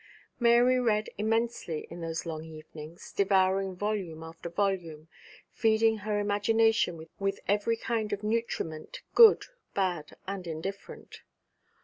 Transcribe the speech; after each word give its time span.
Mary 0.39 0.79
read 0.79 1.11
immensely 1.19 1.85
in 1.91 2.01
those 2.01 2.25
long 2.25 2.43
evenings, 2.43 3.11
devouring 3.11 3.75
volume 3.75 4.23
after 4.23 4.49
volume, 4.49 5.07
feeding 5.51 5.97
her 5.99 6.17
imagination 6.19 7.07
with 7.19 7.39
every 7.47 7.77
kind 7.77 8.11
of 8.11 8.23
nutriment, 8.23 9.03
good, 9.13 9.45
bad, 9.75 10.17
and 10.25 10.47
indifferent. 10.47 11.21